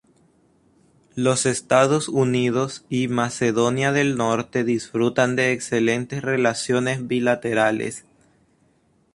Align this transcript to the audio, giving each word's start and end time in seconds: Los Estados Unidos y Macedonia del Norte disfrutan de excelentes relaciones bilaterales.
Los 1.13 1.45
Estados 1.45 2.09
Unidos 2.09 2.83
y 2.89 3.07
Macedonia 3.07 3.91
del 3.91 4.17
Norte 4.17 4.63
disfrutan 4.63 5.35
de 5.35 5.51
excelentes 5.51 6.23
relaciones 6.23 7.05
bilaterales. 7.07 8.03